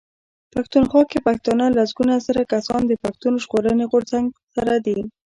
پښتونخوا 0.53 1.01
کې 1.09 1.19
پښتانه 1.27 1.65
لسګونه 1.77 2.13
زره 2.25 2.43
کسان 2.53 2.81
د 2.87 2.93
پښتون 3.03 3.33
ژغورني 3.43 3.85
غورځنګ 3.91 4.25
سره 4.55 4.75
دي. 4.85 4.99